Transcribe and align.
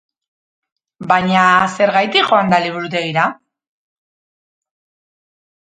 Baina 1.11 1.43
zergatik 1.75 2.27
joan 2.33 2.49
da 2.55 2.61
liburutegira? 2.65 3.29